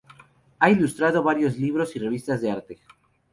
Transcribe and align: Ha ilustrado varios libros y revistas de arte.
Ha 0.57 0.71
ilustrado 0.71 1.21
varios 1.21 1.57
libros 1.59 1.95
y 1.95 1.99
revistas 1.99 2.41
de 2.41 2.49
arte. 2.49 2.79